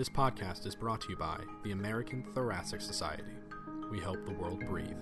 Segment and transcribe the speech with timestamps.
[0.00, 3.22] This podcast is brought to you by the American Thoracic Society.
[3.90, 4.96] We help the world breathe.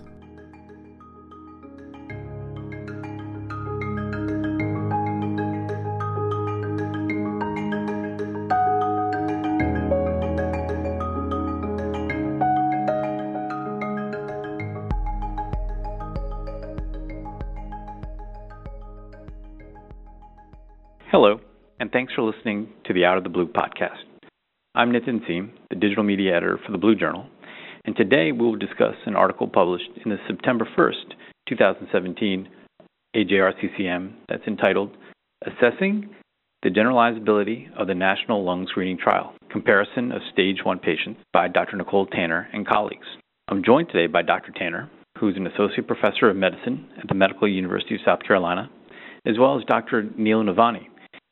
[21.09, 21.39] Hello,
[21.79, 24.08] and thanks for listening to the Out of the Blue podcast.
[24.79, 27.25] I'm Nitin Seam, the digital media editor for the Blue Journal,
[27.83, 31.15] and today we will discuss an article published in the September 1st,
[31.49, 32.47] 2017
[33.13, 34.95] AJRCCM that's entitled
[35.45, 36.09] Assessing
[36.63, 41.75] the Generalizability of the National Lung Screening Trial Comparison of Stage 1 Patients by Dr.
[41.75, 43.07] Nicole Tanner and colleagues.
[43.49, 44.53] I'm joined today by Dr.
[44.53, 44.89] Tanner,
[45.19, 48.69] who's an associate professor of medicine at the Medical University of South Carolina,
[49.25, 50.05] as well as Dr.
[50.17, 50.87] Neil Navani,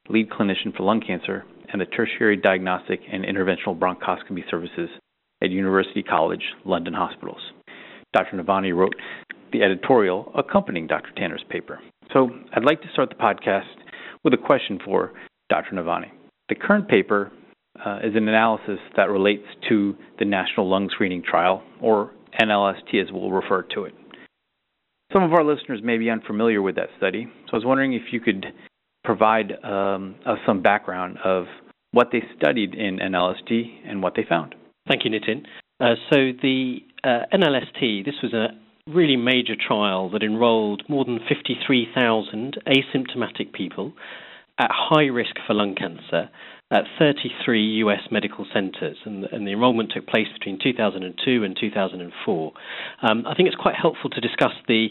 [0.09, 4.89] lead clinician for lung cancer and the Tertiary Diagnostic and Interventional Bronchoscopy Services
[5.43, 7.41] at University College London Hospitals.
[8.13, 8.37] Dr.
[8.37, 8.95] Navani wrote
[9.51, 11.09] the editorial accompanying Dr.
[11.15, 11.79] Tanner's paper.
[12.13, 13.65] So I'd like to start the podcast
[14.23, 15.13] with a question for
[15.49, 15.75] Dr.
[15.75, 16.11] Navani.
[16.49, 17.31] The current paper
[17.85, 23.11] uh, is an analysis that relates to the National Lung Screening Trial, or NLST as
[23.11, 23.93] we'll refer to it.
[25.13, 28.11] Some of our listeners may be unfamiliar with that study, so I was wondering if
[28.11, 28.45] you could
[29.03, 31.45] provide um, us some background of
[31.97, 34.53] what they studied in NLST and what they found.
[34.87, 35.47] Thank you, Nitin.
[35.79, 38.49] Uh, so the uh, NLST, this was a
[38.87, 43.93] really major trial that enrolled more than 53,000 asymptomatic people
[44.59, 46.29] at high risk for lung cancer
[46.69, 52.51] at 33 US medical centers, and, and, the enrollment took place between 2002 and 2004.
[53.01, 54.89] Um, I think it's quite helpful to discuss the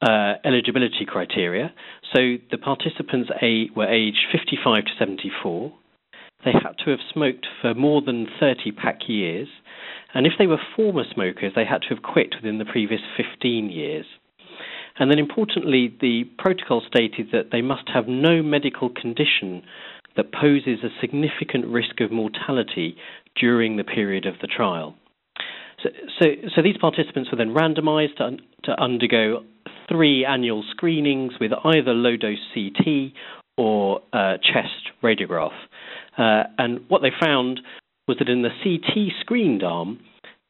[0.00, 1.74] uh, eligibility criteria.
[2.14, 3.28] So the participants
[3.76, 5.72] were aged 55 to 74.
[6.44, 9.48] They had to have smoked for more than 30 pack years.
[10.14, 13.70] And if they were former smokers, they had to have quit within the previous 15
[13.70, 14.06] years.
[14.98, 19.62] And then importantly, the protocol stated that they must have no medical condition
[20.16, 22.96] that poses a significant risk of mortality
[23.38, 24.94] during the period of the trial.
[25.82, 29.44] So, so, so these participants were then randomized to, to undergo
[29.88, 33.12] three annual screenings with either low dose CT
[33.58, 35.52] or uh, chest radiograph.
[36.18, 37.60] Uh, and what they found
[38.08, 40.00] was that in the CT screened arm,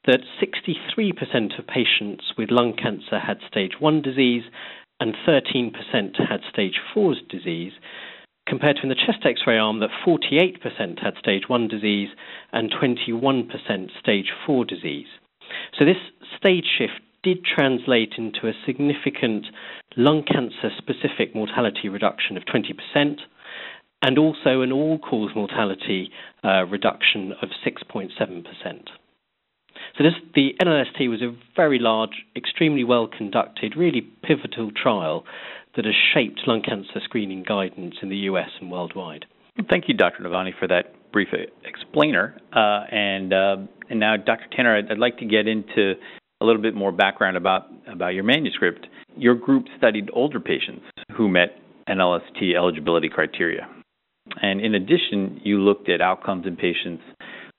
[0.07, 4.45] that 63% of patients with lung cancer had stage 1 disease
[5.01, 5.73] and 13%
[6.29, 7.73] had stage 4 disease,
[8.47, 12.09] compared to in the chest x ray arm that 48% had stage 1 disease
[12.53, 13.51] and 21%
[13.99, 15.09] stage 4 disease.
[15.79, 15.97] So this
[16.39, 19.47] stage shift did translate into a significant
[19.97, 23.19] lung cancer specific mortality reduction of 20%
[24.07, 26.13] and also an all cause mortality
[26.45, 28.13] uh, reduction of 6.7%.
[29.99, 35.25] So this, the NLST was a very large, extremely well conducted, really pivotal trial
[35.75, 39.27] that has shaped lung cancer screening guidance in the US and worldwide.
[39.69, 40.23] Thank you, Dr.
[40.23, 41.29] Navani, for that brief
[41.65, 42.37] explainer.
[42.53, 43.57] Uh, and uh,
[43.91, 44.47] and now, Dr.
[44.55, 45.95] Tanner, I'd, I'd, like to get into
[46.41, 48.87] a little bit more background about, about your manuscript.
[49.17, 50.85] Your group studied older patients
[51.17, 51.59] who met
[51.89, 53.69] NLST eligibility criteria.
[54.43, 57.03] And in addition, you looked at outcomes in patients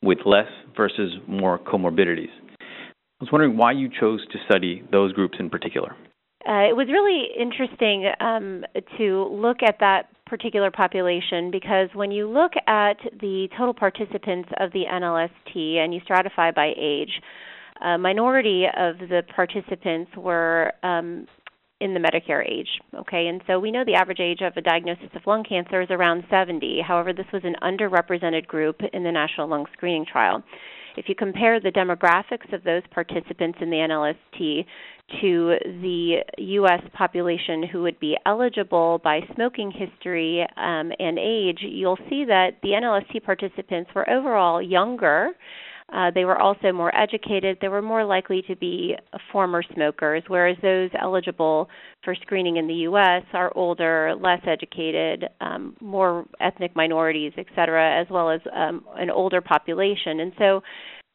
[0.01, 2.29] with less versus more comorbidities.
[2.59, 5.95] I was wondering why you chose to study those groups in particular.
[6.47, 8.63] Uh, it was really interesting um,
[8.97, 14.71] to look at that particular population because when you look at the total participants of
[14.71, 17.21] the NLST and you stratify by age,
[17.83, 21.27] a minority of the participants were um,
[21.79, 22.69] in the Medicare age.
[22.95, 25.89] Okay, and so we know the average age of a diagnosis of lung cancer is
[25.91, 26.81] around 70.
[26.85, 30.43] However, this was an underrepresented group in the National Lung Screening Trial.
[30.97, 34.65] If you compare the demographics of those participants in the NLST
[35.21, 36.81] to the U.S.
[36.93, 42.69] population who would be eligible by smoking history um, and age, you'll see that the
[42.69, 45.29] NLST participants were overall younger
[45.93, 47.57] uh, they were also more educated.
[47.61, 48.95] They were more likely to be
[49.31, 51.69] former smokers, whereas those eligible
[52.03, 53.23] for screening in the U.S.
[53.33, 59.09] are older, less educated, um, more ethnic minorities, et cetera, as well as um, an
[59.09, 60.19] older population.
[60.19, 60.61] And so,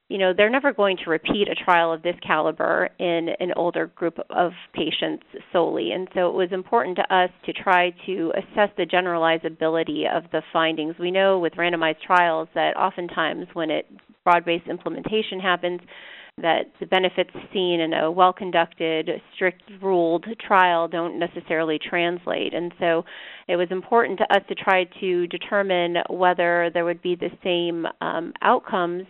[0.09, 3.89] you know, they're never going to repeat a trial of this caliber in an older
[3.89, 5.91] group of patients solely.
[5.93, 10.43] And so it was important to us to try to assess the generalizability of the
[10.51, 10.97] findings.
[10.99, 13.87] We know with randomized trials that oftentimes when it
[14.25, 15.81] broad-based implementation happens,
[16.39, 22.55] that the benefits seen in a well conducted, strict ruled trial don't necessarily translate.
[22.55, 23.05] And so
[23.49, 27.87] it was important to us to try to determine whether there would be the same
[28.01, 29.05] um, outcomes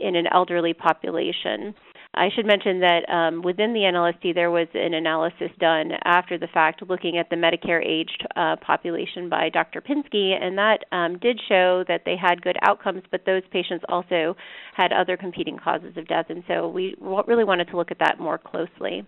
[0.00, 1.74] in an elderly population.
[2.16, 6.46] I should mention that um, within the NLST, there was an analysis done after the
[6.46, 9.80] fact looking at the Medicare aged uh, population by Dr.
[9.80, 14.36] Pinsky, and that um, did show that they had good outcomes, but those patients also
[14.74, 16.96] had other competing causes of death, and so we
[17.26, 19.06] really wanted to look at that more closely.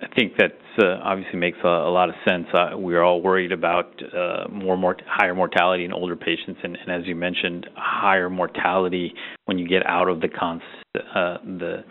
[0.00, 2.46] I think that uh, obviously makes a, a, lot of sense.
[2.54, 6.90] Uh, we're all worried about uh, more, more higher mortality in older patients, and, and,
[6.90, 9.12] as you mentioned, higher mortality
[9.46, 10.62] when you get out of the cons-
[10.94, 11.84] uh, the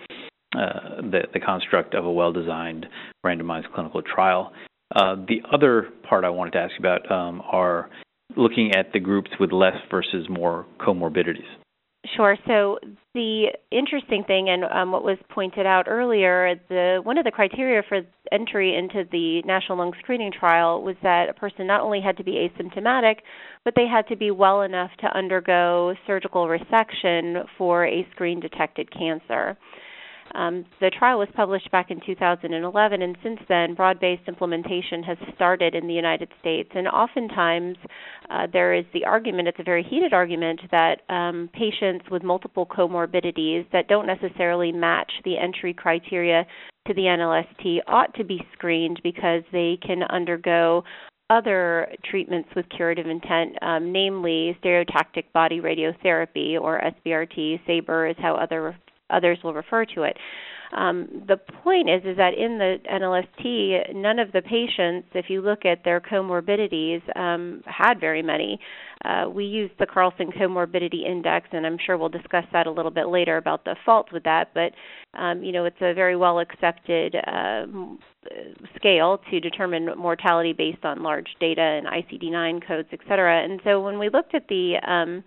[0.53, 2.85] the, the, construct of a well designed
[3.25, 4.51] randomized clinical trial.
[4.95, 7.89] Uh, the other part I wanted to ask you about um, are
[8.35, 11.47] looking at the groups with less versus more comorbidities.
[12.15, 12.37] Sure.
[12.47, 12.79] So
[13.13, 17.81] the interesting thing, and um, what was pointed out earlier, the one of the criteria
[17.87, 18.01] for
[18.31, 22.23] entry into the National Lung Screening Trial was that a person not only had to
[22.23, 23.17] be asymptomatic,
[23.65, 28.89] but they had to be well enough to undergo surgical resection for a screen detected
[28.91, 29.57] cancer.
[30.35, 35.17] Um, the trial was published back in 2011, and since then, broad based implementation has
[35.35, 36.69] started in the United States.
[36.75, 37.77] And oftentimes,
[38.29, 42.65] uh, there is the argument, it's a very heated argument, that um, patients with multiple
[42.65, 46.45] comorbidities that don't necessarily match the entry criteria
[46.87, 50.83] to the NLST ought to be screened because they can undergo
[51.29, 57.59] other treatments with curative intent, um, namely stereotactic body radiotherapy or SBRT.
[57.67, 58.77] SABR is how other
[59.09, 60.17] others will refer to it.
[60.75, 65.41] Um, the point is is that in the NLST, none of the patients, if you
[65.41, 68.59] look at their comorbidities, um, had very many.
[69.05, 72.91] Uh, we use the Charlson Comorbidity Index, and I'm sure we'll discuss that a little
[72.91, 74.53] bit later about the faults with that.
[74.53, 74.73] But
[75.17, 77.65] um, you know, it's a very well accepted uh,
[78.75, 83.43] scale to determine mortality based on large data and ICD-9 codes, et cetera.
[83.43, 85.23] And so when we looked at the um,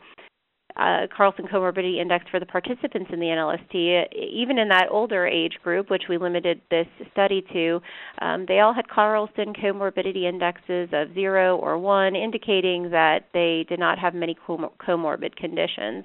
[0.76, 5.54] uh, Charlson Comorbidity Index for the participants in the NLST, even in that older age
[5.62, 7.80] group, which we limited this study to,
[8.20, 13.78] um, they all had Charlson Comorbidity Indexes of zero or one, indicating that they did
[13.78, 16.04] not have many com- comorbid conditions.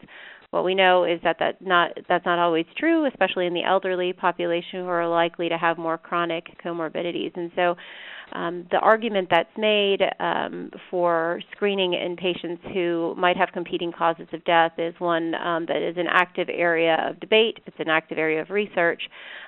[0.56, 4.14] What we know is that that not, that's not always true, especially in the elderly
[4.14, 7.36] population who are likely to have more chronic comorbidities.
[7.36, 7.76] And so
[8.32, 14.28] um, the argument that's made um, for screening in patients who might have competing causes
[14.32, 17.60] of death is one um, that is an active area of debate.
[17.66, 19.02] It's an active area of research.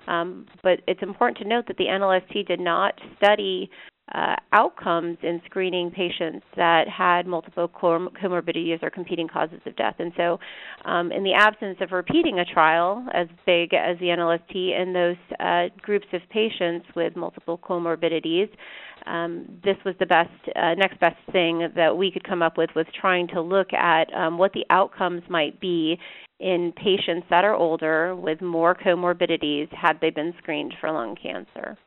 [0.10, 3.70] Um, but it's important to note that the NLST did not study
[4.14, 9.96] uh, outcomes in screening patients that had multiple com- comorbidities or competing causes of death.
[10.00, 10.40] And so,
[10.86, 15.18] um, in the absence of repeating a trial as big as the NLST in those
[15.40, 18.50] uh, groups of patients with multiple comorbidities,
[19.06, 22.70] um, this was the best, uh, next best thing that we could come up with
[22.76, 25.98] was trying to look at um, what the outcomes might be
[26.40, 31.78] in patients that are older with more comorbidities had they been screened for lung cancer.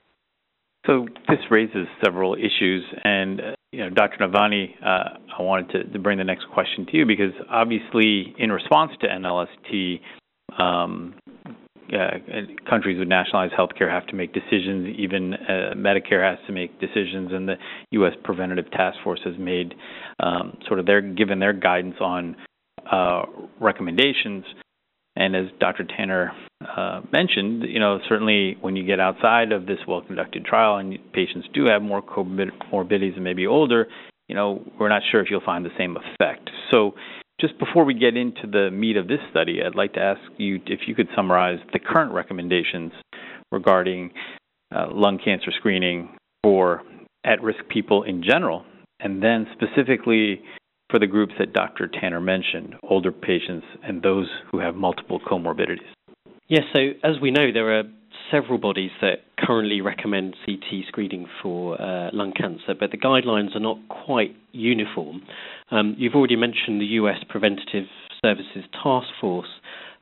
[0.86, 4.26] So this raises several issues, and uh, you know, Dr.
[4.26, 8.50] Navani, uh, I wanted to, to, bring the next question to you because obviously, in
[8.50, 10.00] response to NLST,
[10.58, 11.14] um,
[11.92, 12.18] uh,
[12.68, 14.96] countries with nationalized healthcare have to make decisions.
[14.98, 17.56] Even uh, Medicare has to make decisions, and the
[17.92, 18.12] U.S.
[18.24, 19.74] Preventative Task Force has made
[20.20, 22.36] um, sort of their given their guidance on
[22.90, 23.22] uh,
[23.60, 24.44] recommendations.
[25.20, 25.84] And as Dr.
[25.84, 26.32] Tanner
[26.66, 31.46] uh, mentioned, you know, certainly when you get outside of this well-conducted trial and patients
[31.52, 33.86] do have more comorbidities and maybe older,
[34.28, 36.48] you know, we're not sure if you'll find the same effect.
[36.70, 36.94] So,
[37.38, 40.58] just before we get into the meat of this study, I'd like to ask you
[40.66, 42.92] if you could summarize the current recommendations
[43.52, 44.12] regarding
[44.74, 46.82] uh, lung cancer screening for
[47.24, 48.64] at-risk people in general,
[49.00, 50.40] and then specifically
[50.90, 51.88] for the groups that Dr.
[51.88, 55.78] Tanner mentioned, older patients and those who have multiple comorbidities?
[56.48, 57.84] Yes, so as we know, there are
[58.30, 63.60] several bodies that currently recommend CT screening for uh, lung cancer, but the guidelines are
[63.60, 65.22] not quite uniform.
[65.70, 67.86] Um, you've already mentioned the US Preventative
[68.24, 69.48] Services Task Force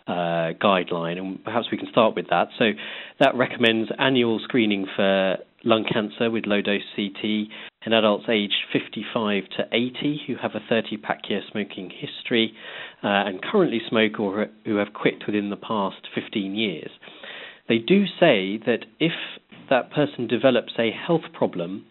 [0.06, 2.48] uh, guideline, and perhaps we can start with that.
[2.58, 2.70] So,
[3.20, 7.48] that recommends annual screening for lung cancer with low dose CT
[7.86, 12.52] in adults aged 55 to 80 who have a 30 pack year smoking history
[13.02, 16.90] uh, and currently smoke or who have quit within the past 15 years.
[17.68, 19.12] They do say that if
[19.70, 21.86] that person develops a health problem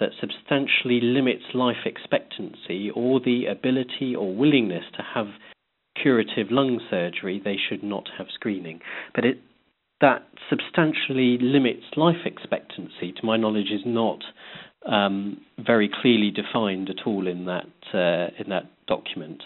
[0.00, 5.26] that substantially limits life expectancy or the ability or willingness to have
[6.00, 8.80] curative lung surgery, they should not have screening.
[9.14, 9.40] But it,
[10.02, 14.22] that substantially limits life expectancy, to my knowledge, is not
[14.86, 19.42] um, very clearly defined at all in that uh, in that document.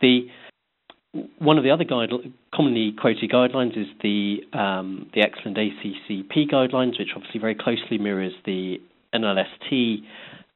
[0.00, 0.26] The
[1.38, 2.10] one of the other guide,
[2.54, 8.32] commonly quoted guidelines is the um, the excellent ACCP guidelines, which obviously very closely mirrors
[8.44, 8.78] the
[9.14, 9.98] NLST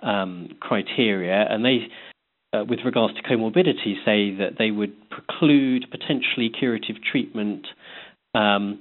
[0.00, 1.86] um, criteria, and they
[2.52, 7.66] uh, with regards to comorbidity, say that they would preclude potentially curative treatment.
[8.34, 8.80] Um,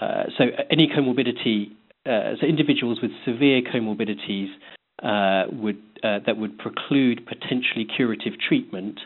[0.00, 1.72] uh, so any comorbidity,
[2.06, 4.48] uh, so individuals with severe comorbidities
[5.02, 9.00] uh, would uh, that would preclude potentially curative treatment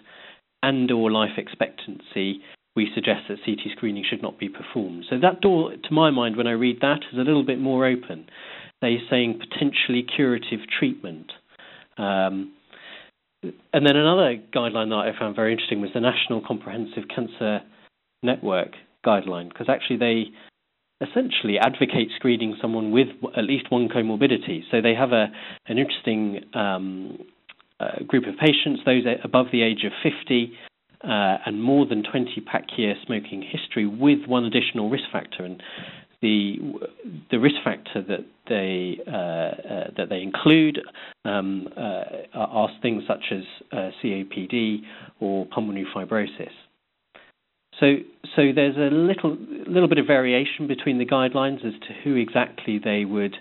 [0.62, 2.40] and or life expectancy.
[2.76, 5.04] We suggest that CT screening should not be performed.
[5.08, 7.86] So that door, to my mind, when I read that, is a little bit more
[7.86, 8.26] open.
[8.80, 11.30] They're saying potentially curative treatment.
[11.96, 12.52] Um,
[13.72, 17.60] and then another guideline that I found very interesting was the National Comprehensive Cancer
[18.22, 18.72] Network
[19.06, 20.24] guideline, because actually they
[21.00, 24.62] essentially advocate screening someone with at least one comorbidity.
[24.70, 25.26] So they have a
[25.66, 27.18] an interesting um,
[27.80, 30.52] uh, group of patients, those above the age of 50
[31.02, 31.06] uh,
[31.46, 35.44] and more than 20 pack year smoking history, with one additional risk factor.
[35.44, 35.62] And
[36.22, 36.56] the
[37.30, 40.80] the risk factor that they uh, uh, that they include
[41.24, 44.78] um, uh, are things such as uh, COPD
[45.20, 46.50] or pulmonary fibrosis.
[47.80, 47.96] So
[48.36, 52.80] so there's a little little bit of variation between the guidelines as to who exactly
[52.82, 53.36] they would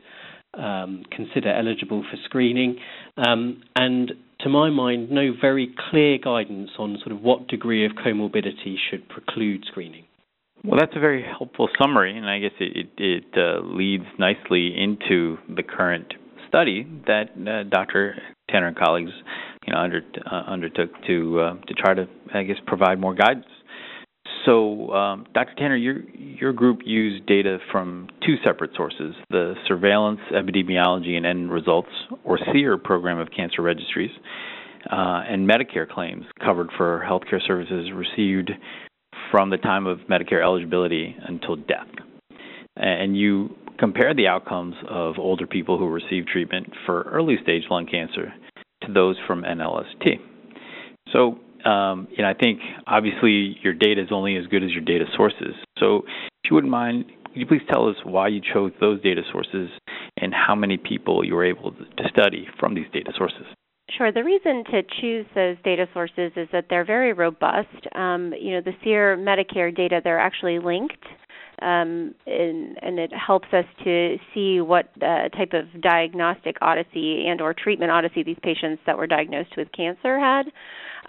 [0.54, 2.78] um, consider eligible for screening,
[3.18, 4.12] um, and
[4.42, 9.08] to my mind, no very clear guidance on sort of what degree of comorbidity should
[9.08, 10.04] preclude screening.
[10.63, 14.74] Well, that's a very helpful summary, and I guess it, it, it uh, leads nicely
[14.78, 16.13] into the current
[16.48, 18.16] study that uh, Dr.
[18.50, 19.12] Tanner and colleagues,
[19.66, 23.46] you know, under, uh, undertook to uh, to try to, I guess, provide more guidance.
[24.46, 25.54] So, um, Dr.
[25.56, 31.52] Tanner, your your group used data from two separate sources: the Surveillance, Epidemiology, and End
[31.52, 31.90] Results,
[32.24, 34.12] or SEER, program of cancer registries,
[34.92, 38.52] uh, and Medicare claims covered for healthcare services received
[39.32, 41.88] from the time of Medicare eligibility until death.
[42.76, 47.86] And you compare the outcomes of older people who receive treatment for early stage lung
[47.86, 48.34] cancer
[48.84, 50.20] to those from NLST.
[51.12, 54.82] So, um, you know, I think obviously your data is only as good as your
[54.82, 55.55] data sources.
[55.79, 56.03] So,
[56.43, 59.70] if you wouldn't mind, could you please tell us why you chose those data sources
[60.17, 63.46] and how many people you were able to study from these data sources?
[63.98, 64.12] Sure.
[64.12, 67.88] The reason to choose those data sources is that they're very robust.
[67.96, 71.03] Um, you know, the SEER Medicare data, they're actually linked,
[71.62, 77.39] um, and, and, it helps us to see what uh, type of diagnostic odyssey and
[77.41, 80.48] or treatment odyssey these patients that were diagnosed with cancer had.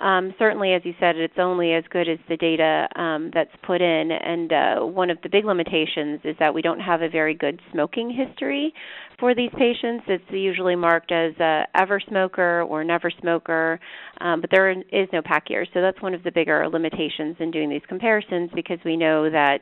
[0.00, 3.80] Um, certainly, as you said, it's only as good as the data um, that's put
[3.80, 4.10] in.
[4.10, 7.60] And uh, one of the big limitations is that we don't have a very good
[7.72, 8.72] smoking history
[9.18, 10.04] for these patients.
[10.08, 13.78] It's usually marked as a ever smoker or never smoker,
[14.20, 15.66] um, but there is no pack year.
[15.72, 19.60] So that's one of the bigger limitations in doing these comparisons because we know that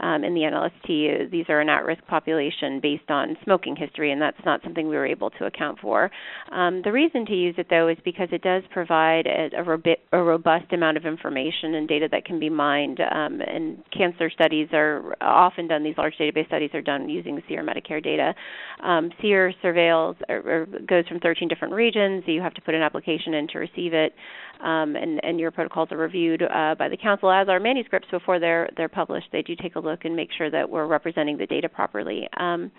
[0.00, 4.38] um, in the NLST these are an at-risk population based on smoking history, and that's
[4.44, 6.10] not something we were able to account for.
[6.50, 10.22] Um, the reason to use it though is because it does provide a, a, a
[10.22, 13.00] robust amount of information and data that can be mined.
[13.00, 17.62] Um, and cancer studies are often done; these large database studies are done using SEER
[17.62, 18.34] Medicare data.
[18.82, 22.24] Um, SEER surveils or, or goes from 13 different regions.
[22.26, 24.14] You have to put an application in to receive it,
[24.60, 28.38] um, and, and your protocols are reviewed uh, by the council as are manuscripts before
[28.38, 29.26] they're they're published.
[29.32, 32.28] They do take a look and make sure that we're representing the data properly.
[32.36, 32.70] Um,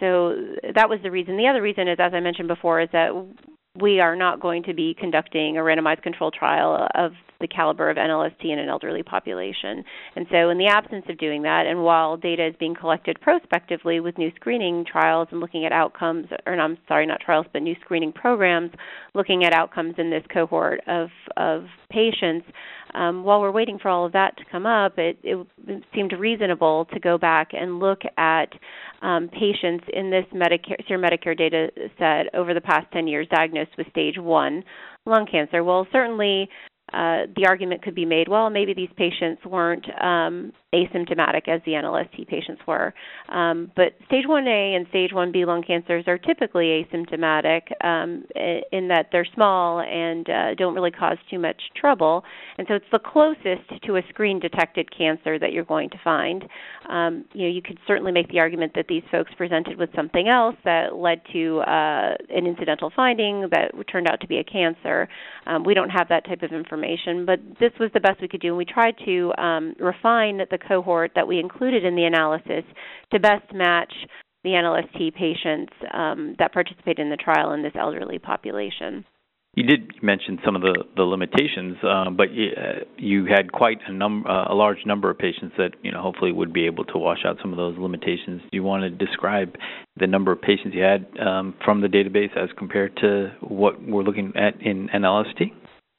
[0.00, 0.34] so
[0.74, 1.36] that was the reason.
[1.36, 3.10] The other reason is, as I mentioned before, is that
[3.80, 7.96] we are not going to be conducting a randomized control trial of the caliber of
[7.96, 9.84] NLST in an elderly population.
[10.14, 14.00] And so, in the absence of doing that, and while data is being collected prospectively
[14.00, 17.76] with new screening trials and looking at outcomes, or I'm sorry, not trials, but new
[17.82, 18.70] screening programs,
[19.14, 22.46] looking at outcomes in this cohort of, of patients,
[22.94, 25.46] um, while we're waiting for all of that to come up, it, it,
[25.94, 28.52] seemed reasonable to go back and look at
[29.02, 33.72] um, patients in this Medicare, SEER Medicare data set over the past 10 years diagnosed
[33.76, 34.62] with stage one
[35.04, 35.62] lung cancer.
[35.62, 36.48] Well, certainly
[36.92, 40.52] uh, the argument could be made, well, maybe these patients weren't um,
[40.84, 42.94] asymptomatic as the NLST patients were.
[43.28, 48.24] Um, but stage 1A and stage 1B lung cancers are typically asymptomatic um,
[48.72, 52.24] in that they're small and uh, don't really cause too much trouble.
[52.58, 56.44] And so it's the closest to a screen detected cancer that you're going to find.
[56.88, 60.28] Um, you know, you could certainly make the argument that these folks presented with something
[60.28, 65.08] else that led to uh, an incidental finding that turned out to be a cancer.
[65.46, 68.40] Um, we don't have that type of information, but this was the best we could
[68.40, 72.64] do, and we tried to um, refine the cohort that we included in the analysis
[73.12, 73.92] to best match
[74.44, 79.04] the NLST patients um, that participated in the trial in this elderly population.
[79.56, 83.78] You did mention some of the, the limitations, uh, but you, uh, you, had quite
[83.88, 86.84] a, num- uh, a large number of patients that you know hopefully would be able
[86.84, 88.42] to wash out some of those limitations.
[88.42, 89.56] Do you want to describe
[89.98, 94.02] the number of patients you had um, from the database as compared to what we're
[94.02, 95.50] looking at in NLST?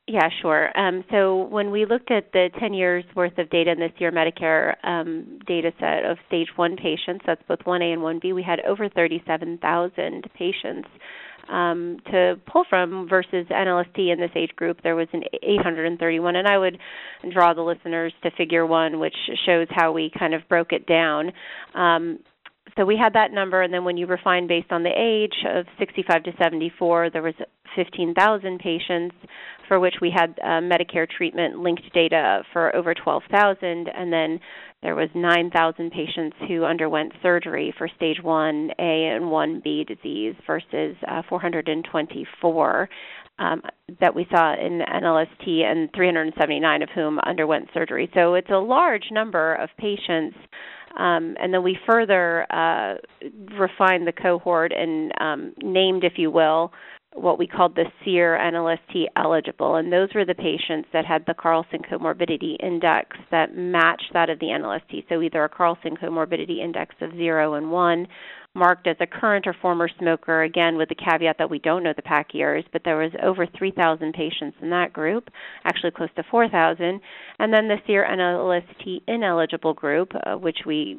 [0.10, 0.78] Yeah, sure.
[0.80, 4.12] Um, so when we looked at the 10 years worth of data in this SEER
[4.14, 8.62] Medicare um, data set of stage 1 patients, that's both 1A and 1B, we had
[8.62, 10.88] over 37,000 patients
[11.50, 16.36] um, to pull from versus NLST in this age group, there was an 831.
[16.36, 16.78] And I would
[17.32, 21.32] draw the listeners to figure one, which shows how we kind of broke it down.
[21.74, 22.20] Um,
[22.76, 25.66] so we had that number, and then when you refine based on the age of
[25.80, 27.34] 65 to 74, there was
[27.76, 29.16] 15,000 patients
[29.68, 34.40] for which we had uh, Medicare treatment linked data for over 12,000, and then
[34.82, 41.22] there was 9,000 patients who underwent surgery for stage 1A and 1B disease versus uh,
[41.28, 42.90] 424
[43.40, 43.62] um,
[44.00, 48.10] that we saw in NLST, and 379 of whom underwent surgery.
[48.14, 50.38] So it's a large number of patients.
[50.98, 52.96] Um, and then we further uh,
[53.58, 56.74] refined the cohort and um, named, if you will,
[57.14, 61.34] what we called the SEER NLST eligible, and those were the patients that had the
[61.42, 65.06] Charlson comorbidity index that matched that of the NLST.
[65.10, 68.08] So either a Charlson comorbidity index of zero and one
[68.58, 71.94] marked as a current or former smoker, again with the caveat that we don't know
[71.96, 75.30] the pack years, but there was over 3,000 patients in that group,
[75.64, 77.00] actually close to 4,000.
[77.40, 80.98] And then the SEER NLST ineligible group, uh, which we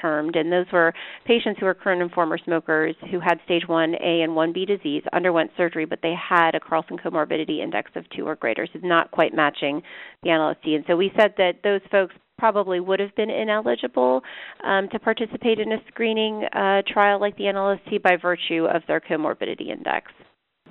[0.00, 0.92] termed, and those were
[1.24, 5.50] patients who were current and former smokers who had stage 1A and 1B disease, underwent
[5.56, 9.34] surgery, but they had a Charlson comorbidity index of 2 or greater, so not quite
[9.34, 9.82] matching
[10.22, 10.74] the NLST.
[10.74, 14.22] And so we said that those folks probably would have been ineligible
[14.64, 19.00] um, to participate in a screening uh, trial like the NLST by virtue of their
[19.00, 20.12] comorbidity index.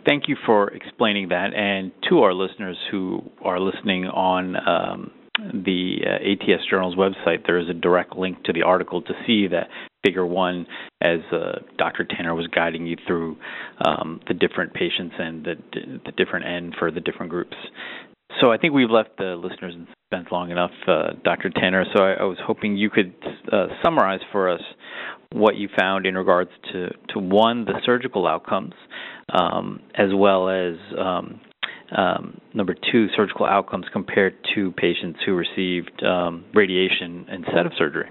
[0.06, 1.54] Thank you for explaining that.
[1.56, 7.58] And to our listeners who are listening on um, the uh, ATS Journal's website, there
[7.58, 9.68] is a direct link to the article to see that
[10.06, 10.68] figure one
[11.02, 12.06] as uh, Dr.
[12.06, 13.38] Tanner was guiding you through
[13.84, 15.56] um, the different patients and the,
[16.06, 17.58] the different N for the different groups.
[18.40, 21.50] So I think we've left the listeners in suspense long enough, uh, Dr.
[21.50, 21.86] Tanner.
[21.96, 23.14] So I, I, was hoping you could
[23.52, 24.62] uh, summarize for us
[25.32, 28.74] what you found in regards to, to one, the surgical outcomes,
[29.34, 31.42] um, as well as um,
[31.96, 38.10] um, number two, surgical outcomes compared to patients who received um, radiation instead of surgery.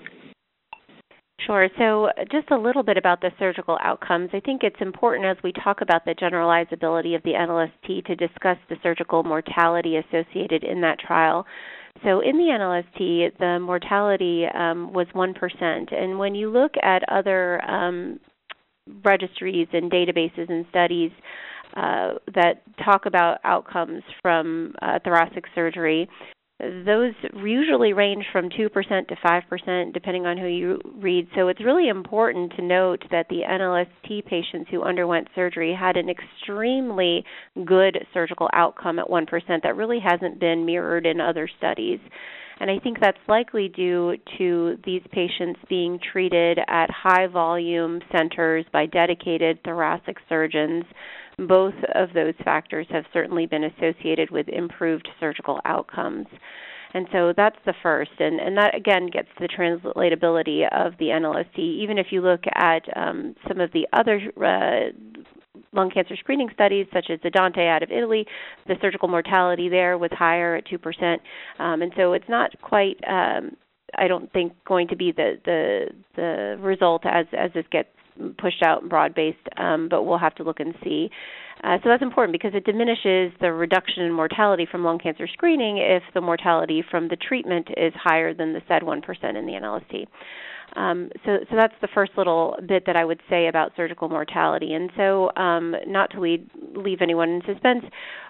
[1.46, 1.68] Sure.
[1.76, 4.30] So, just a little bit about the surgical outcomes.
[4.32, 8.56] I think it's important as we talk about the generalizability of the NLST to discuss
[8.70, 11.44] the surgical mortality associated in that trial.
[12.02, 15.94] So, in the NLST, the mortality um, was 1%.
[15.94, 18.18] And when you look at other um,
[19.04, 21.12] registries and databases and studies,
[21.76, 26.08] uh, that talk about outcomes from uh, thoracic surgery
[26.60, 28.70] those usually range from 2%
[29.08, 31.26] to 5% depending on who you read.
[31.34, 36.08] So it's really important to note that the NLST patients who underwent surgery had an
[36.08, 37.24] extremely
[37.64, 39.28] good surgical outcome at 1%
[39.62, 41.98] that really hasn't been mirrored in other studies.
[42.60, 48.64] And I think that's likely due to these patients being treated at high volume centers
[48.72, 50.84] by dedicated thoracic surgeons
[51.38, 56.26] both of those factors have certainly been associated with improved surgical outcomes.
[56.94, 58.12] And so that's the first.
[58.20, 61.58] And, and that, again, gets the translatability of the NLST.
[61.58, 64.92] Even if you look at um, some of the other uh,
[65.72, 68.24] lung cancer screening studies, such as the Dante out of Italy,
[68.68, 71.16] the surgical mortality there was higher at 2%.
[71.58, 72.98] Um, and so it's not quite.
[73.08, 73.56] Um,
[73.96, 77.88] I don't think going to be the the the result as as this gets
[78.38, 81.10] pushed out and broad based, um, but we'll have to look and see.
[81.62, 85.78] Uh, so that's important because it diminishes the reduction in mortality from lung cancer screening
[85.78, 88.98] if the mortality from the treatment is higher than the said 1%
[89.36, 90.06] in the NLST.
[90.76, 94.74] Um, so, so that's the first little bit that I would say about surgical mortality.
[94.74, 97.84] And so, um, not to lead, leave anyone in suspense,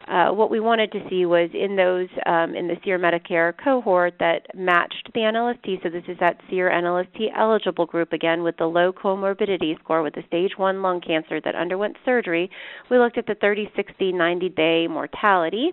[0.07, 4.15] uh, what we wanted to see was in those um, in the SEER Medicare cohort
[4.19, 5.83] that matched the NLST.
[5.83, 10.15] So this is that SEER NLST eligible group again with the low comorbidity score with
[10.15, 12.51] the stage one lung cancer that underwent surgery.
[12.91, 15.73] We looked at the 30, 60, 90 day mortality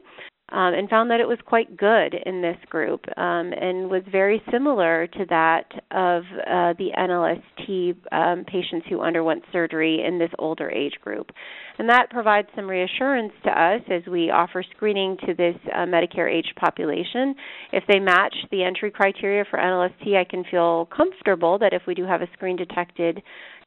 [0.51, 4.41] um, and found that it was quite good in this group um, and was very
[4.51, 10.69] similar to that of uh, the NLST um, patients who underwent surgery in this older
[10.69, 11.31] age group.
[11.77, 16.31] And that provides some reassurance to us as we offer screening to this uh, Medicare
[16.31, 17.33] age population.
[17.71, 21.95] If they match the entry criteria for NLST, I can feel comfortable that if we
[21.95, 23.23] do have a screen detected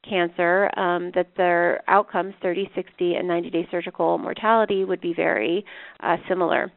[0.08, 5.64] cancer, um, that their outcomes, 30, 60, and 90 day surgical mortality, would be very
[6.00, 6.72] uh, similar.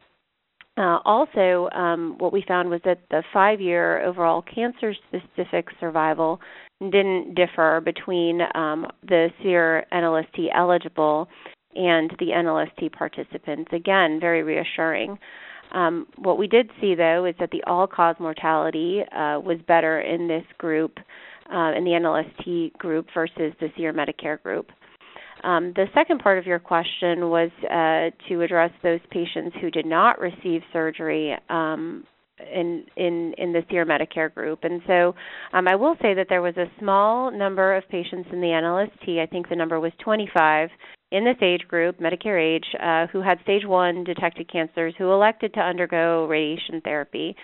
[0.78, 6.40] Uh, also, um, what we found was that the five year overall cancer specific survival
[6.80, 11.28] didn't differ between um, the SEER NLST eligible
[11.74, 13.70] and the NLST participants.
[13.72, 15.18] Again, very reassuring.
[15.72, 20.00] Um, what we did see, though, is that the all cause mortality uh, was better
[20.00, 20.98] in this group
[21.52, 24.70] uh, in the NLST group versus the SEER Medicare group.
[25.44, 29.86] Um, the second part of your question was uh, to address those patients who did
[29.86, 32.04] not receive surgery um,
[32.40, 34.60] in in in the SEER Medicare group.
[34.62, 35.14] And so
[35.52, 39.20] um, I will say that there was a small number of patients in the NLST.
[39.20, 40.70] I think the number was 25
[41.10, 45.54] in this age group, Medicare age, uh, who had stage one detected cancers who elected
[45.54, 47.34] to undergo radiation therapy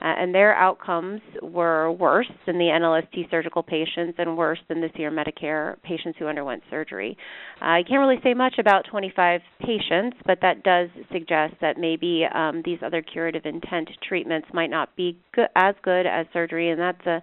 [0.00, 4.90] uh, and their outcomes were worse than the NLST surgical patients and worse than the
[4.96, 7.16] SEER Medicare patients who underwent surgery.
[7.62, 12.24] Uh, I can't really say much about 25 patients, but that does suggest that maybe
[12.34, 16.80] um, these other curative intent treatments might not be good, as good as surgery, and
[16.80, 17.22] that's a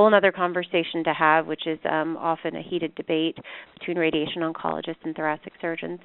[0.00, 3.36] whole other conversation to have, which is um, often a heated debate
[3.78, 6.00] between radiation oncologists and thoracic surgeons.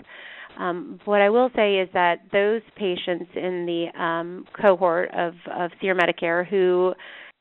[0.60, 5.72] Um, what I will say is that those patients in the um, cohort of, of
[5.82, 6.94] SEER Medicare who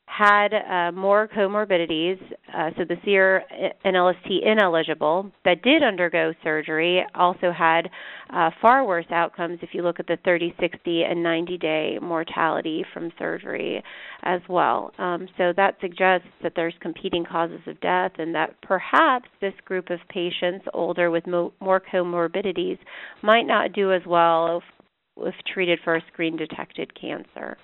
[0.06, 2.18] had uh, more comorbidities,
[2.54, 3.42] uh, so the SEER
[3.84, 7.88] LST ineligible that did undergo surgery also had
[8.30, 12.84] uh, far worse outcomes if you look at the 30, 60, and 90 day mortality
[12.92, 13.82] from surgery
[14.22, 14.92] as well.
[14.98, 19.90] Um, so that suggests that there's competing causes of death and that perhaps this group
[19.90, 22.78] of patients older with mo- more comorbidities
[23.22, 27.56] might not do as well if, if treated for a screen detected cancer.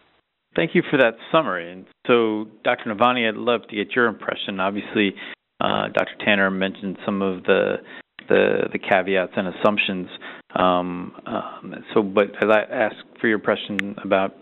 [0.57, 1.71] Thank you for that summary.
[1.73, 2.93] And so, Dr.
[2.93, 4.59] Navani, I'd love to get your impression.
[4.59, 5.15] Obviously,
[5.61, 6.17] uh, Dr.
[6.25, 7.77] Tanner mentioned some of the
[8.29, 10.09] the, the caveats and assumptions.
[10.55, 14.37] Um, um, so, but as I'd ask for your impression about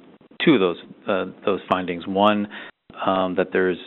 [0.45, 2.07] two of those uh, those findings.
[2.07, 2.49] One,
[3.05, 3.79] um, that there's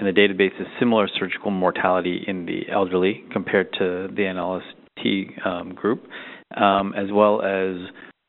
[0.00, 5.74] in the database a similar surgical mortality in the elderly compared to the NLST um,
[5.74, 6.06] group,
[6.56, 7.76] um, as well as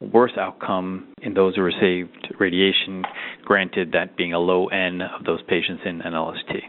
[0.02, 3.04] worse outcome in those who received radiation,
[3.44, 6.62] granted that being a low N of those patients in NLST.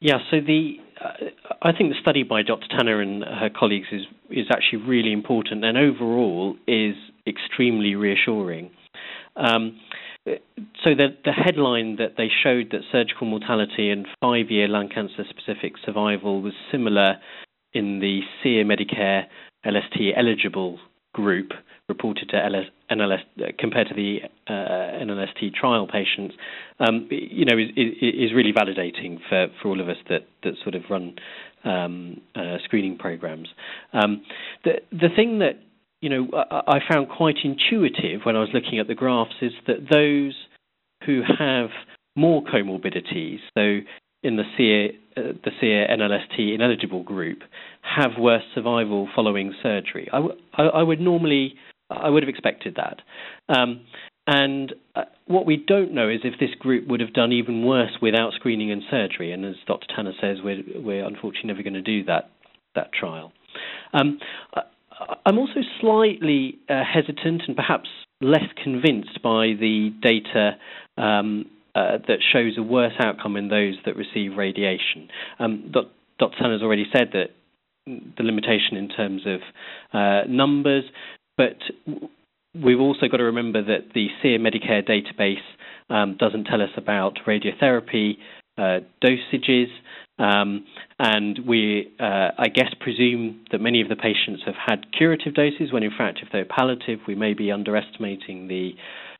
[0.00, 1.26] Yeah, so the uh,
[1.62, 2.66] I think the study by Dr.
[2.68, 6.94] Tanner and her colleagues is is actually really important and overall is
[7.26, 8.70] extremely reassuring.
[9.36, 9.78] Um,
[10.26, 15.74] so the the headline that they showed that surgical mortality and five-year lung cancer specific
[15.84, 17.16] survival was similar
[17.72, 19.24] in the SEER Medicare
[19.64, 20.78] LST eligible
[21.14, 21.52] group
[21.88, 24.18] reported to LS, NLS compared to the
[24.48, 26.34] uh, NLST trial patients,
[26.80, 30.74] um, you know, is, is, really validating for, for all of us that, that sort
[30.74, 31.14] of run
[31.64, 33.48] um, uh, screening programs.
[33.92, 34.22] Um,
[34.64, 35.60] the the thing that
[36.00, 39.52] you know I, I found quite intuitive when I was looking at the graphs is
[39.66, 40.34] that those
[41.04, 41.70] who have
[42.16, 43.80] more comorbidities, so
[44.22, 47.40] in the SEER, uh, the SEER NLST ineligible group,
[47.82, 50.08] have worse survival following surgery.
[50.12, 51.54] I, w- I, I would normally
[51.90, 53.02] I would have expected that.
[53.54, 53.82] Um,
[54.26, 57.92] and uh, what we don't know is if this group would have done even worse
[58.02, 59.30] without screening and surgery.
[59.32, 59.86] And as Dr.
[59.94, 62.30] Tanner says, we're, we're unfortunately never going to do that
[62.74, 63.32] that trial.
[63.94, 64.18] Um,
[65.24, 67.88] I'm also slightly uh, hesitant and perhaps
[68.20, 70.56] less convinced by the data
[70.96, 75.08] um, uh, that shows a worse outcome in those that receive radiation.
[75.38, 76.36] Um, Dr.
[76.38, 77.30] Tanner has already said that
[77.86, 79.40] the limitation in terms of
[79.92, 80.84] uh, numbers,
[81.36, 81.56] but
[82.64, 85.42] we've also got to remember that the SEER Medicare database
[85.90, 88.16] um, doesn't tell us about radiotherapy
[88.58, 89.66] uh, dosages,
[90.18, 90.64] um,
[90.98, 95.72] and we, uh, I guess, presume that many of the patients have had curative doses.
[95.72, 98.72] When in fact, if they're palliative, we may be underestimating the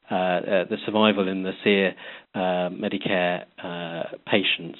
[0.08, 1.92] uh, uh the survival in the SEER
[2.34, 4.78] uh, Medicare uh, patients.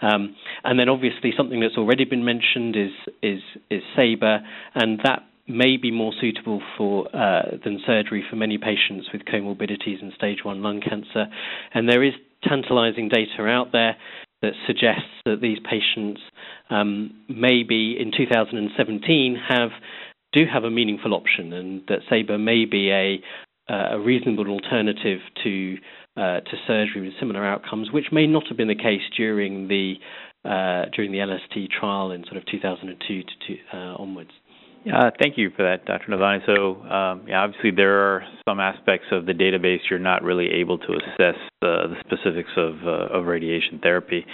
[0.00, 4.40] Um, and then obviously something that's already been mentioned is is is SABR,
[4.76, 10.02] and that may be more suitable for uh, than surgery for many patients with comorbidities
[10.02, 11.26] and stage one lung cancer.
[11.74, 12.12] And there is
[12.44, 13.96] tantalizing data out there
[14.42, 16.20] that suggests that these patients
[16.70, 19.70] um, maybe in 2017 have
[20.32, 23.20] do have a meaningful option, and that SABR may be a
[23.70, 25.76] a reasonable alternative to
[26.16, 29.94] uh, to surgery with similar outcomes, which may not have been the case during the
[30.44, 34.30] uh, during the LST trial in sort of 2002 to uh, onwards.
[34.92, 36.12] Uh, thank you for that, Dr.
[36.12, 36.44] Navani.
[36.46, 40.78] So, um, yeah, obviously there are some aspects of the database you're not really able
[40.78, 44.24] to assess uh, the specifics of, uh, of radiation therapy.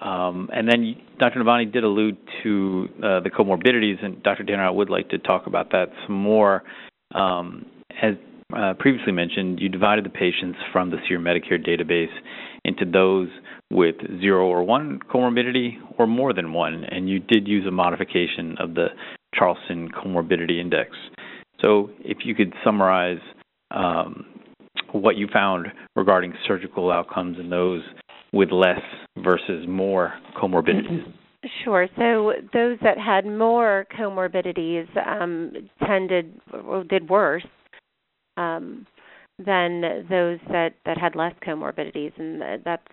[0.00, 1.40] Um, and then Dr.
[1.40, 4.44] Navani did allude to uh, the comorbidities, and Dr.
[4.44, 6.62] Tanner, I would like to talk about that some more.
[7.14, 7.66] Um,
[8.02, 8.14] as
[8.56, 12.12] uh, previously mentioned, you divided the patients from the SEER Medicare database
[12.64, 13.28] into those
[13.70, 18.56] with zero or one comorbidity or more than one, and you did use a modification
[18.58, 18.86] of the
[19.34, 20.90] Charlson Comorbidity Index.
[21.60, 23.20] So, if you could summarize
[23.70, 24.24] um,
[24.92, 27.82] what you found regarding surgical outcomes in those
[28.32, 28.80] with less
[29.18, 31.12] versus more comorbidities.
[31.64, 31.88] Sure.
[31.96, 35.52] So those that had more comorbidities um,
[35.86, 37.46] tended or did worse
[38.36, 38.86] um,
[39.38, 42.86] than those that, that had less comorbidities, and that's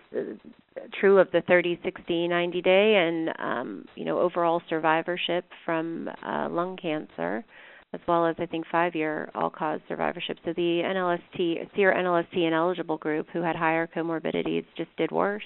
[1.00, 6.48] true of the 30, 60, 90 day, and um, you know overall survivorship from uh,
[6.50, 7.44] lung cancer,
[7.92, 10.38] as well as I think five year all cause survivorship.
[10.44, 15.42] So the NLST, SEER NLST ineligible group who had higher comorbidities just did worse.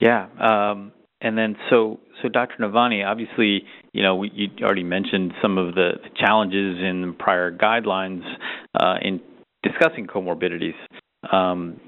[0.00, 0.26] Yeah.
[0.40, 2.56] Um, and then, so so Dr.
[2.60, 8.22] Navani, obviously, you know, we, you already mentioned some of the challenges in prior guidelines
[8.78, 9.20] uh, in
[9.62, 10.74] discussing comorbidities.
[11.32, 11.80] Um,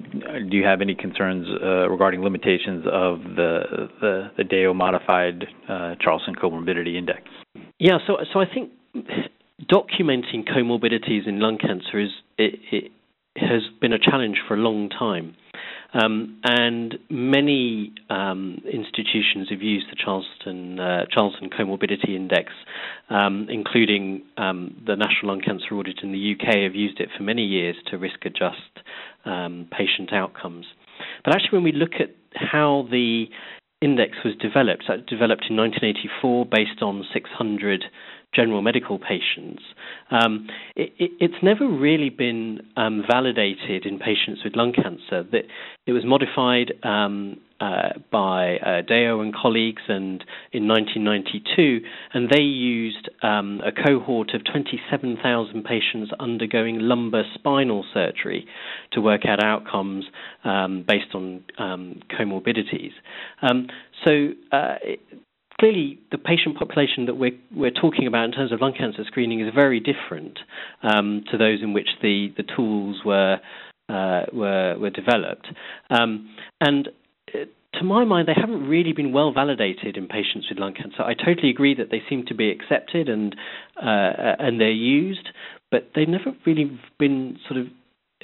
[0.49, 6.95] do you have any concerns uh, regarding limitations of the Deyo modified uh, Charlson Comorbidity
[6.95, 7.21] Index?
[7.79, 8.71] Yeah, so so I think
[9.71, 12.91] documenting comorbidities in lung cancer is it, it
[13.35, 15.35] has been a challenge for a long time.
[15.93, 22.51] Um, and many um, institutions have used the Charleston, uh, Charlson Comorbidity Index,
[23.09, 27.23] um, including um, the National Lung Cancer Audit in the UK, have used it for
[27.23, 28.57] many years to risk adjust
[29.25, 30.65] um, patient outcomes.
[31.23, 33.25] But actually, when we look at how the
[33.81, 37.85] index was developed, it developed in 1984 based on 600
[38.33, 39.63] general medical patients.
[40.11, 45.23] Um, it, it, it's never really been um, validated in patients with lung cancer.
[45.31, 45.43] That
[45.85, 51.79] it was modified um, uh, by uh, Deyo and colleagues, and in 1992,
[52.13, 58.45] and they used um, a cohort of 27,000 patients undergoing lumbar spinal surgery
[58.91, 60.05] to work out outcomes
[60.43, 62.91] um, based on um, comorbidities.
[64.05, 64.75] so uh,
[65.59, 69.41] clearly the patient population that we're we're talking about in terms of lung cancer screening
[69.41, 70.39] is very different
[70.83, 73.37] um, to those in which the the tools were
[73.89, 75.47] uh, were were developed,
[75.89, 76.29] um,
[76.61, 76.89] and.
[77.33, 81.03] Uh, to my mind, they haven't really been well validated in patients with lung cancer.
[81.03, 83.35] I totally agree that they seem to be accepted and
[83.75, 85.29] uh, and they're used,
[85.69, 87.67] but they've never really been sort of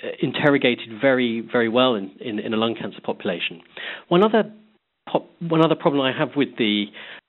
[0.04, 3.62] uh, interrogated very very well in, in, in a lung cancer population.
[4.08, 4.52] One other
[5.08, 6.86] pop, one other problem I have with the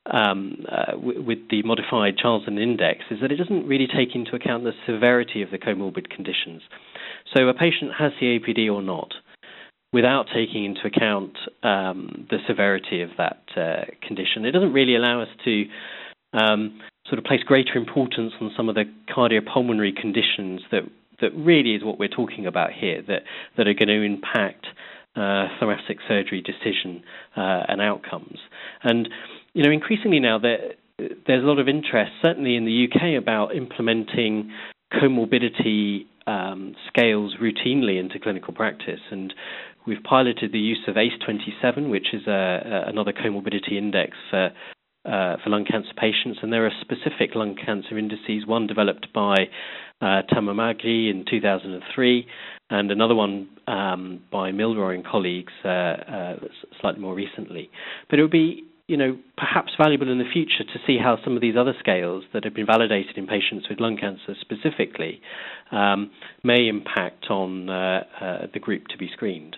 [0.06, 4.36] um, uh, w- with the modified Charlson index is that it doesn't really take into
[4.36, 6.62] account the severity of the comorbid conditions.
[7.34, 9.14] So a patient has COPD or not,
[9.92, 15.22] without taking into account um, the severity of that uh, condition, it doesn't really allow
[15.22, 15.64] us to
[16.32, 20.82] um, sort of place greater importance on some of the cardiopulmonary conditions that
[21.20, 23.22] that really is what we're talking about here that
[23.56, 24.66] that are going to impact
[25.16, 27.02] uh, thoracic surgery decision
[27.36, 28.38] uh, and outcomes.
[28.82, 29.08] And
[29.54, 33.54] you know, increasingly now there, there's a lot of interest, certainly in the UK, about
[33.54, 34.52] implementing
[34.92, 39.00] comorbidity um, scales routinely into clinical practice.
[39.10, 39.32] And
[39.86, 44.50] we've piloted the use of ACE27, which is a, a, another comorbidity index for
[45.06, 48.46] uh, for lung cancer patients, and there are specific lung cancer indices.
[48.46, 49.34] One developed by
[50.00, 52.26] uh, Tammemagi in 2003,
[52.70, 56.36] and another one um, by Milroy and colleagues uh, uh,
[56.80, 57.68] slightly more recently.
[58.08, 61.34] But it would be you know, perhaps valuable in the future to see how some
[61.36, 65.20] of these other scales that have been validated in patients with lung cancer specifically
[65.72, 66.10] um,
[66.42, 69.56] may impact on uh, uh, the group to be screened.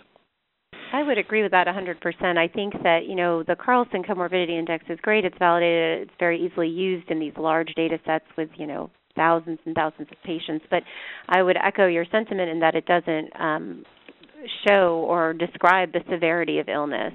[0.93, 2.39] I would agree with that 100%.
[2.39, 5.25] I think that, you know, the Charlson Comorbidity Index is great.
[5.25, 6.03] It's validated.
[6.03, 10.09] It's very easily used in these large data sets with, you know, thousands and thousands
[10.13, 10.65] of patients.
[10.71, 10.85] But
[11.29, 13.85] I would echo your sentiment in that it doesn't um,
[14.67, 17.13] show or describe the severity of illness.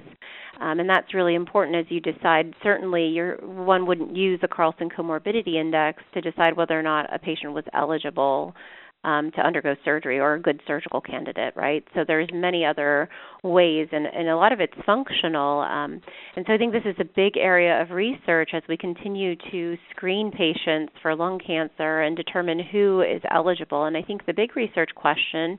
[0.60, 2.54] Um, and that's really important as you decide.
[2.62, 7.52] Certainly, one wouldn't use a Charlson Comorbidity Index to decide whether or not a patient
[7.52, 8.54] was eligible
[9.04, 11.84] um, to undergo surgery or a good surgical candidate, right?
[11.94, 13.08] So there's many other
[13.42, 15.60] ways, and, and a lot of it's functional.
[15.60, 16.00] Um,
[16.36, 19.76] and so I think this is a big area of research as we continue to
[19.90, 23.84] screen patients for lung cancer and determine who is eligible.
[23.84, 25.58] And I think the big research question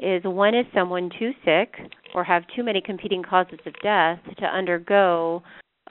[0.00, 1.74] is when is someone too sick
[2.14, 5.42] or have too many competing causes of death to undergo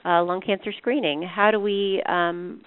[0.06, 1.22] uh, lung cancer screening?
[1.22, 2.62] How do we um,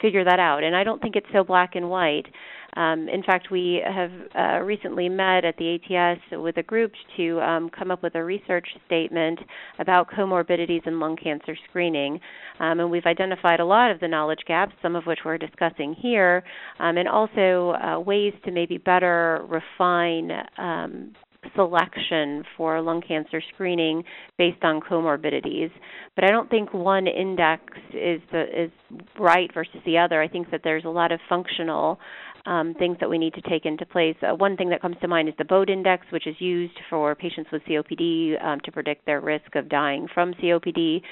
[0.00, 0.62] figure that out?
[0.62, 2.26] And I don't think it's so black and white.
[2.74, 7.40] Um, in fact, we have uh, recently met at the ATS with a group to
[7.40, 9.38] um, come up with a research statement
[9.78, 12.20] about comorbidities in lung cancer screening.
[12.60, 15.94] Um, and we've identified a lot of the knowledge gaps, some of which we're discussing
[15.94, 16.44] here,
[16.78, 21.12] um, and also uh, ways to maybe better refine um,
[21.54, 24.02] selection for lung cancer screening
[24.36, 25.70] based on comorbidities.
[26.14, 28.70] But I don't think one index is the, is
[29.18, 30.20] right versus the other.
[30.20, 31.98] I think that there's a lot of functional
[32.46, 34.16] um, things that we need to take into place.
[34.22, 37.14] Uh, one thing that comes to mind is the Bode Index, which is used for
[37.14, 41.02] patients with COPD um, to predict their risk of dying from COPD.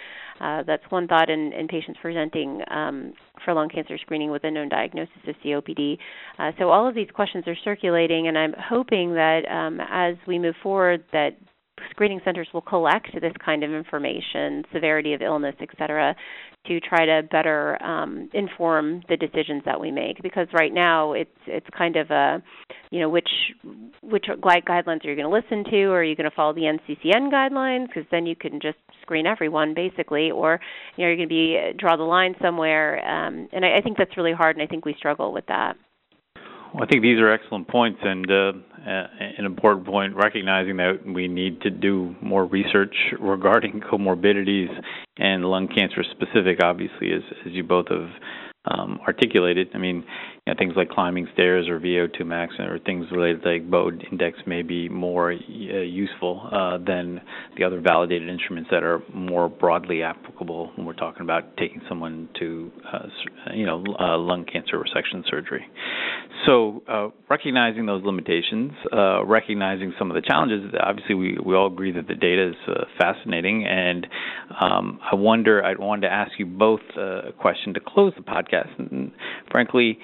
[0.41, 3.13] Uh, that's one thought in, in patients presenting um,
[3.45, 5.99] for lung cancer screening with a known diagnosis of COPD.
[6.39, 10.39] Uh, so all of these questions are circulating, and I'm hoping that um, as we
[10.39, 11.37] move forward, that
[11.91, 16.15] screening centers will collect this kind of information, severity of illness, et cetera,
[16.67, 20.23] to try to better um, inform the decisions that we make.
[20.23, 22.43] Because right now it's it's kind of a,
[22.91, 23.29] you know, which
[24.03, 26.63] which guidelines are you going to listen to, or are you going to follow the
[26.63, 27.89] NCCN guidelines?
[27.89, 30.61] Because then you can just screen everyone basically, or
[30.97, 32.99] you know you're going to be draw the line somewhere.
[33.07, 35.77] Um, and I, I think that's really hard, and I think we struggle with that.
[36.77, 38.53] Well, I think these are excellent points, and uh,
[38.85, 44.69] an important point recognizing that we need to do more research regarding comorbidities
[45.17, 48.11] and lung cancer specific, obviously, as, as you both have
[48.67, 49.69] um, articulated.
[49.73, 50.05] I mean,
[50.47, 54.07] you know, things like climbing stairs or VO2 max or things related to like Bode
[54.13, 57.21] index may be more uh, useful uh, than
[57.57, 62.29] the other validated instruments that are more broadly applicable when we're talking about taking someone
[62.39, 63.07] to, uh,
[63.55, 65.67] you know, uh, lung cancer resection surgery.
[66.45, 71.67] So, uh, recognizing those limitations, uh, recognizing some of the challenges, obviously we, we all
[71.67, 73.67] agree that the data is fascinating.
[73.67, 74.07] And
[74.61, 78.79] um, I wonder, I wanted to ask you both a question to close the podcast.
[78.79, 79.11] And
[79.51, 79.99] frankly,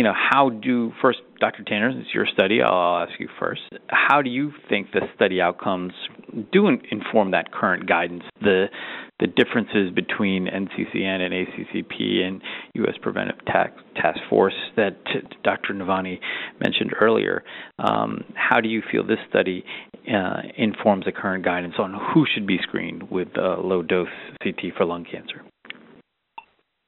[0.00, 1.62] you know, how do first, Dr.
[1.62, 2.62] Tanner, it's your study.
[2.62, 3.60] I'll ask you first.
[3.88, 5.92] How do you think the study outcomes
[6.50, 8.22] do inform that current guidance?
[8.40, 8.68] The
[9.18, 12.40] the differences between NCCN and ACCP and
[12.76, 12.94] U.S.
[13.02, 14.96] Preventive Task Force that
[15.44, 15.74] Dr.
[15.74, 16.18] Navani
[16.64, 17.44] mentioned earlier.
[17.78, 19.62] Um, how do you feel this study
[20.10, 24.08] uh, informs the current guidance on who should be screened with uh, low dose
[24.42, 25.42] CT for lung cancer?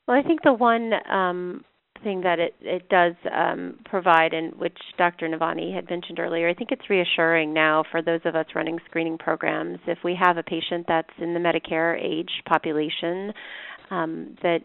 [0.09, 1.63] Well, I think the one um,
[2.03, 5.29] thing that it, it does um, provide, and which Dr.
[5.29, 9.19] Navani had mentioned earlier, I think it's reassuring now for those of us running screening
[9.19, 9.79] programs.
[9.87, 13.33] If we have a patient that's in the Medicare age population
[13.91, 14.61] um, that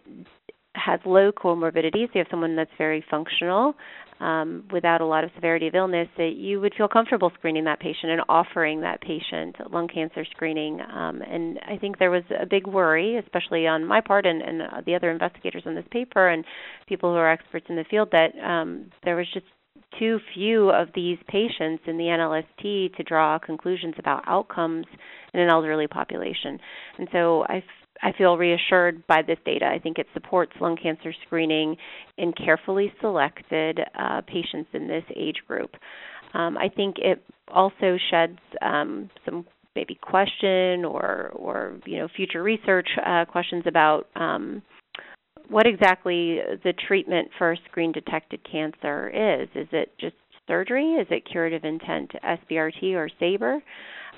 [0.78, 3.76] has low comorbidities, you have someone that's very functional,
[4.20, 7.80] um, without a lot of severity of illness, that you would feel comfortable screening that
[7.80, 10.82] patient and offering that patient lung cancer screening.
[10.82, 14.86] Um, and I think there was a big worry, especially on my part and, and
[14.86, 16.46] the other investigators on this paper and
[16.88, 19.46] people who are experts in the field, that um, there was just
[20.00, 24.86] too few of these patients in the NLST to draw conclusions about outcomes
[25.34, 26.60] in an elderly population.
[26.98, 27.63] And so I
[28.02, 29.66] I feel reassured by this data.
[29.66, 31.78] I think it supports lung cancer screening
[32.18, 35.72] in carefully selected uh, patients in this age group.
[36.34, 42.44] Um, I think it also sheds um, some maybe question or or you know future
[42.44, 44.62] research uh, questions about um,
[45.50, 49.48] what exactly the treatment for screen detected cancer is.
[49.56, 50.16] Is it just
[50.48, 50.94] surgery?
[50.94, 53.60] Is it curative intent SBRT or SABR?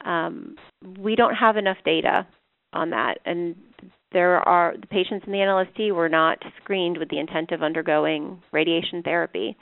[0.05, 0.55] Um,
[0.99, 2.25] we don't have enough data
[2.73, 3.19] on that.
[3.25, 3.55] And
[4.11, 8.41] there are the patients in the NLST were not screened with the intent of undergoing
[8.51, 9.55] radiation therapy.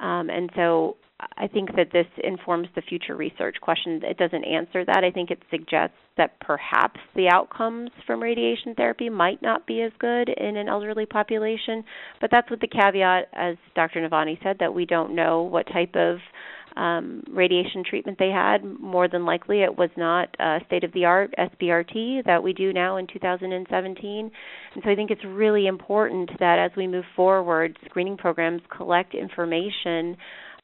[0.00, 0.96] Um, and so
[1.38, 4.02] I think that this informs the future research question.
[4.04, 5.02] It doesn't answer that.
[5.02, 9.92] I think it suggests that perhaps the outcomes from radiation therapy might not be as
[9.98, 11.84] good in an elderly population,
[12.20, 14.06] but that's with the caveat, as Dr.
[14.06, 16.18] Navani said, that we don't know what type of
[16.76, 18.64] um, radiation treatment they had.
[18.64, 22.72] More than likely, it was not uh, state of the art SBRT that we do
[22.72, 24.30] now in 2017.
[24.74, 29.14] And so I think it's really important that as we move forward, screening programs collect
[29.14, 30.16] information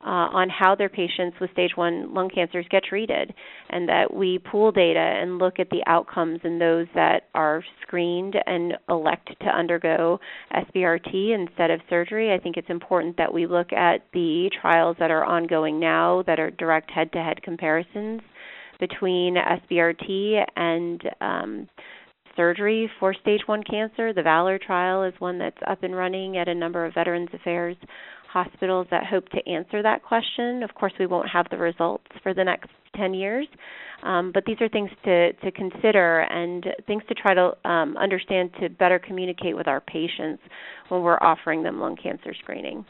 [0.05, 3.33] uh, on how their patients with stage one lung cancers get treated,
[3.71, 8.37] and that we pool data and look at the outcomes in those that are screened
[8.47, 10.19] and elect to undergo
[10.53, 12.33] SBRT instead of surgery.
[12.33, 16.41] I think it's important that we look at the trials that are ongoing now that
[16.41, 18.23] are direct head to head comparisons
[18.81, 21.69] between SBRT and um,
[22.37, 24.13] surgery for stage one cancer.
[24.13, 27.77] The VALOR trial is one that's up and running at a number of Veterans Affairs
[28.33, 30.63] hospitals that hope to answer that question.
[30.63, 33.47] Of course, we won't have the results for the next 10 years,
[34.03, 38.51] um, but these are things to, to consider and things to try to um, understand
[38.61, 40.43] to better communicate with our patients
[40.89, 42.85] when we're offering them lung cancer screening.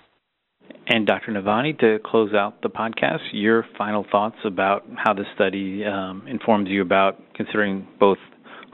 [0.87, 1.33] And Dr.
[1.33, 6.69] Navani, to close out the podcast, your final thoughts about how this study um, informs
[6.69, 8.19] you about considering both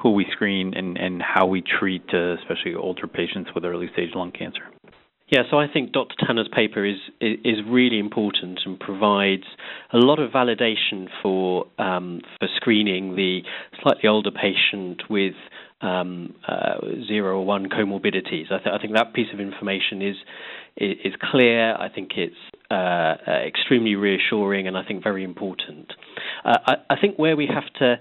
[0.03, 4.11] who we screen and, and how we treat, uh, especially older patients with early stage
[4.14, 4.62] lung cancer.
[5.31, 6.14] Yeah, so I think Dr.
[6.26, 9.45] Tanner's paper is is really important and provides
[9.93, 13.41] a lot of validation for um, for screening the
[13.83, 15.35] slightly older patient with
[15.83, 18.51] um, uh, zero or one comorbidities.
[18.51, 20.16] I, th- I, think that piece of information is
[20.76, 21.74] is, clear.
[21.74, 22.35] I think it's
[22.70, 25.93] uh, uh, extremely reassuring and I think very important.
[26.45, 27.99] Uh, I, I think where we have to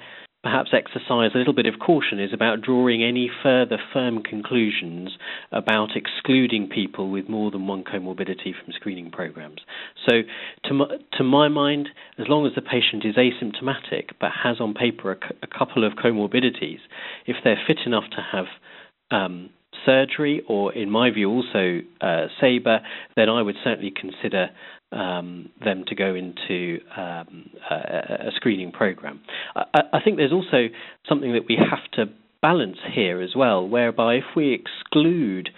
[0.47, 5.17] perhaps exercise a little bit of caution is about drawing any further firm conclusions
[5.51, 9.59] about excluding people with more than one comorbidity from screening programs.
[10.07, 10.21] So,
[10.63, 10.85] to my,
[11.17, 15.47] to my mind, as long as the patient is asymptomatic but has on paper a,
[15.47, 16.79] couple of comorbidities,
[17.25, 18.45] if they're fit enough to have
[19.11, 19.49] um,
[19.85, 22.79] surgery or, in my view, also uh, SABR,
[23.17, 24.47] then I would certainly consider
[24.91, 29.21] um, them to go into um, a, a, screening program.
[29.55, 30.67] I, I, think there's also
[31.09, 35.49] something that we have to balance here as well, whereby if we exclude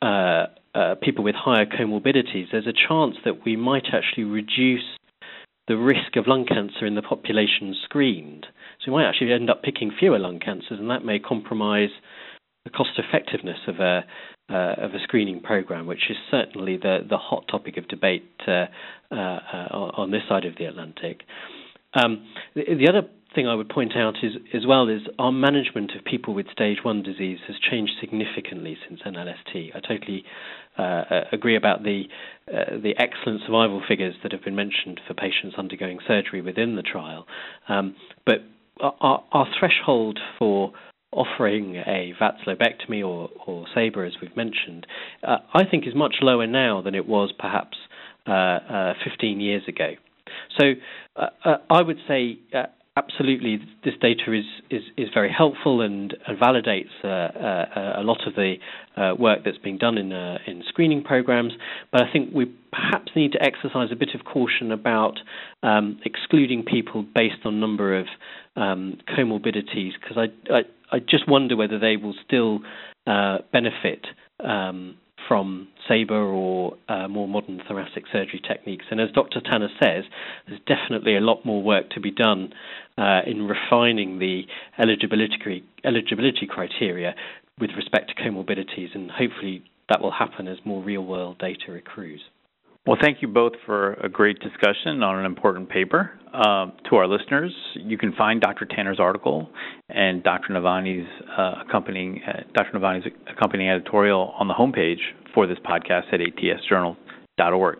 [0.00, 4.84] uh, uh, people with higher comorbidities, there's a chance that we might actually reduce
[5.66, 8.46] the risk of lung cancer in the population screened.
[8.80, 11.90] So we might actually end up picking fewer lung cancers, and that may compromise
[12.68, 14.04] the cost effectiveness of a
[14.50, 18.66] uh, of a screening program, which is certainly the the hot topic of debate uh,
[19.10, 21.22] uh, on this side of the Atlantic.
[21.94, 25.92] Um, the, the, other thing I would point out is as well is our management
[25.96, 29.74] of people with stage one disease has changed significantly since NLST.
[29.74, 30.24] I totally
[30.76, 32.04] uh, agree about the
[32.48, 36.82] uh, the excellent survival figures that have been mentioned for patients undergoing surgery within the
[36.82, 37.26] trial,
[37.68, 37.96] um,
[38.26, 38.44] but
[38.80, 40.72] our, our threshold for
[41.12, 44.86] offering a VATS lobectomy or, or SABR, as we've mentioned,
[45.26, 47.76] uh, I think is much lower now than it was perhaps
[48.26, 49.92] uh, uh, 15 years ago.
[50.58, 50.74] So
[51.16, 52.64] uh, uh, I would say uh,
[52.98, 53.60] absolutely.
[53.84, 58.56] This data is, is, is very helpful and, and validates a lot of the
[59.18, 61.52] work that's being done in, in screening programs,
[61.92, 65.18] but I think we perhaps need to exercise a bit of caution about
[65.62, 68.06] um, excluding people based on number of
[68.56, 72.60] um, comorbidities because I, I I just wonder whether they will still
[73.06, 74.06] uh, benefit
[74.42, 74.96] um,
[75.28, 78.86] from SABR or uh, more modern thoracic surgery techniques.
[78.90, 79.40] And as Dr.
[79.40, 80.04] Tanner says,
[80.46, 82.52] there's definitely a lot more work to be done
[82.96, 84.42] uh, in refining the
[84.78, 87.14] eligibility, eligibility criteria
[87.60, 92.20] with respect to comorbidities, and hopefully that will happen as more real world data accrues.
[92.88, 96.18] Well, thank you both for a great discussion on an important paper.
[96.32, 98.64] Uh, to our listeners, you can find Dr.
[98.64, 99.50] Tanner's article
[99.90, 100.54] and Dr.
[100.54, 102.78] Navani's uh, accompanying uh, Dr.
[102.78, 105.00] Navani's accompanying editorial on the homepage
[105.34, 107.78] for this podcast at atsjournal.org.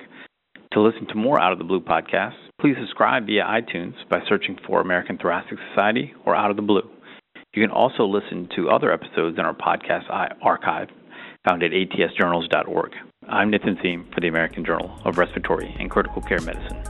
[0.75, 4.59] To listen to more Out of the Blue podcasts, please subscribe via iTunes by searching
[4.67, 6.87] for American Thoracic Society or Out of the Blue.
[7.55, 10.03] You can also listen to other episodes in our podcast
[10.43, 10.89] archive
[11.49, 12.91] found at atsjournals.org.
[13.31, 16.83] I'm Nitin Seam for the American Journal of Respiratory and Critical Care Medicine.